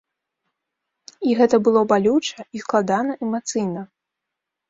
І 1.31 1.33
гэта 1.41 1.55
было 1.67 1.83
балюча 1.91 2.45
і 2.59 2.63
складана 2.63 3.13
эмацыйна. 3.27 3.81